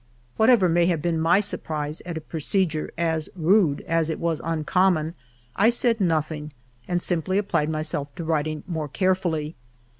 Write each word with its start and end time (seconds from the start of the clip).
Whatever 0.35 0.67
may 0.67 0.87
have 0.87 0.99
been 1.03 1.17
m.y 1.19 1.41
surprise 1.41 2.01
at 2.07 2.17
a 2.17 2.21
procedure 2.21 2.89
as 2.97 3.29
rude 3.35 3.81
as 3.81 4.09
it 4.09 4.17
v/as 4.17 4.41
uncommon, 4.43 5.13
I 5.55 5.69
said 5.69 6.01
nothing 6.01 6.53
and 6.87 6.99
simply 7.03 7.37
applied 7.37 7.69
myself 7.69 8.07
to 8.15 8.23
writing 8.23 8.63
more 8.65 8.87
carefully. 8.87 9.53